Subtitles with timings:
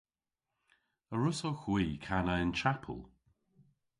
[1.13, 2.99] A wrussowgh hwi kana y'n chapel?